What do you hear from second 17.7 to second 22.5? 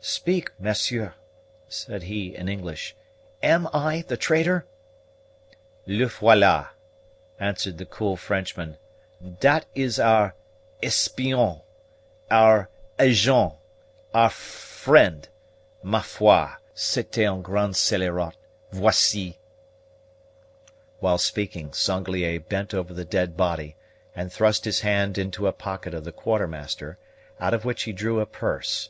scelerat voici." While speaking, Sanglier